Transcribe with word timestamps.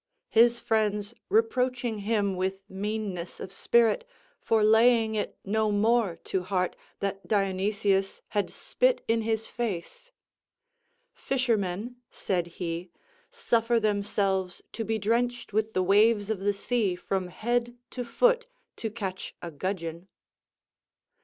His 0.29 0.59
friends 0.59 1.13
reproaching 1.29 1.99
him 1.99 2.35
with 2.35 2.63
meanness 2.67 3.39
of 3.39 3.53
spirit, 3.53 4.03
for 4.39 4.63
laying 4.63 5.13
it 5.13 5.37
no 5.45 5.71
more 5.71 6.15
to 6.23 6.41
heart 6.41 6.75
that 7.01 7.27
Dionysius 7.27 8.23
had 8.29 8.49
spit 8.49 9.03
in 9.07 9.21
his 9.21 9.45
face, 9.45 10.11
"Fishermen," 11.13 11.97
said 12.09 12.47
he, 12.57 12.89
"suffer 13.29 13.79
themselves 13.79 14.63
to 14.71 14.83
be 14.83 14.97
drenched 14.97 15.53
with 15.53 15.73
the 15.73 15.83
waves 15.83 16.31
of 16.31 16.39
the 16.39 16.53
sea 16.55 16.95
from 16.95 17.27
head 17.27 17.77
to 17.91 18.03
foot 18.03 18.47
to 18.77 18.89
catch 18.89 19.35
a 19.39 19.51
gudgeon." 19.51 20.07